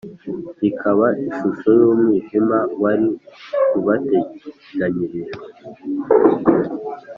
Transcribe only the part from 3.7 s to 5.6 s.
ubateganyirijwe,